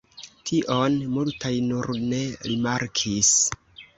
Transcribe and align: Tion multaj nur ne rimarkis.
Tion 0.49 0.95
multaj 1.17 1.51
nur 1.67 1.91
ne 2.13 2.21
rimarkis. 2.47 3.31